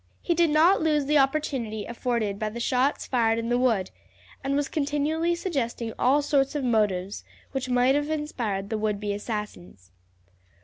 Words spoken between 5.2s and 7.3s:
suggesting all sorts of motives